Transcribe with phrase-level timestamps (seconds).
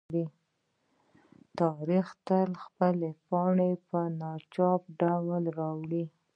[1.59, 6.03] تاریخ تل خپلې پاڼې په ناڅاپي ډول اړوي.